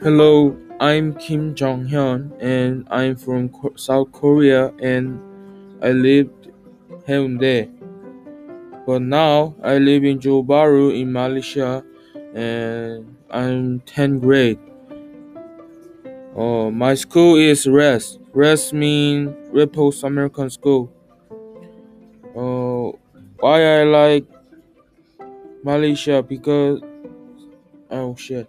Hello, 0.00 0.56
I'm 0.78 1.14
Kim 1.14 1.56
Jong 1.56 1.88
Hyun 1.88 2.30
and 2.40 2.86
I'm 2.88 3.16
from 3.16 3.50
South 3.74 4.12
Korea 4.12 4.72
and 4.78 5.18
I 5.82 5.90
lived 5.90 6.52
Haeundae. 7.08 7.68
But 8.86 9.02
now 9.02 9.56
I 9.60 9.78
live 9.78 10.04
in 10.04 10.20
Johor 10.20 10.46
Bahru 10.46 10.94
in 10.94 11.12
Malaysia 11.12 11.84
and 12.32 13.16
I'm 13.28 13.80
10th 13.80 14.20
grade. 14.20 14.60
Uh, 16.36 16.70
my 16.70 16.94
school 16.94 17.34
is 17.34 17.66
RES. 17.66 18.20
RES 18.32 18.72
means 18.72 19.34
Raffles 19.50 20.04
American 20.04 20.48
School. 20.48 20.92
Uh, 22.36 22.96
why 23.40 23.80
I 23.80 23.82
like 23.82 24.26
Malaysia 25.62 26.22
because 26.22 26.80
oh 27.90 28.14
shit 28.16 28.48